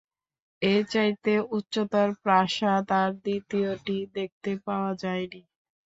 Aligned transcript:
এর 0.61 0.81
চাইতে 0.93 1.33
উচ্চতর 1.57 2.07
প্রাসাদ 2.23 2.85
আর 3.01 3.11
দ্বিতীয়টি 3.23 3.97
দেখতে 4.15 4.51
পাওয়া 4.65 4.91
যায়নি। 5.03 5.41